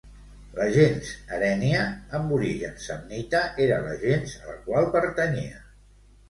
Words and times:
La 0.59 0.63
gens 0.75 1.09
Herènnia, 1.35 1.81
amb 2.19 2.33
origen 2.37 2.73
samnita, 2.85 3.43
era 3.67 3.79
la 3.85 3.93
gens 4.07 4.35
a 4.41 4.49
la 4.49 4.57
qual 4.65 4.91
pertanyia. 4.99 5.63